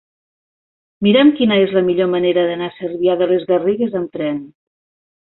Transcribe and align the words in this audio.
Mira'm 1.07 1.29
quina 1.41 1.59
és 1.67 1.77
la 1.79 1.85
millor 1.91 2.11
manera 2.15 2.49
d'anar 2.49 2.73
a 2.73 2.77
Cervià 2.81 3.21
de 3.23 3.31
les 3.35 3.49
Garrigues 3.55 3.99
amb 4.05 4.15
tren. 4.21 4.45